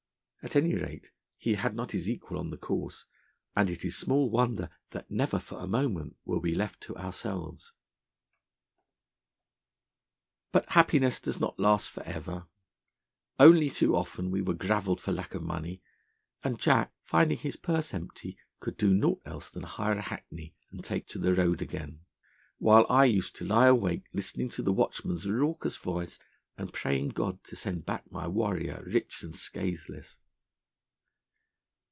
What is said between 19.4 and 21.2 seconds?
than hire a hackney and take to